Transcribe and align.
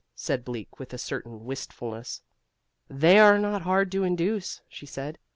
said 0.15 0.43
Bleak, 0.43 0.79
with 0.79 0.95
a 0.95 0.97
certain 0.97 1.45
wistfulness. 1.45 2.23
"They 2.89 3.19
are 3.19 3.37
not 3.37 3.61
hard 3.61 3.91
to 3.91 4.03
induce," 4.03 4.61
she 4.67 4.87
said. 4.87 5.19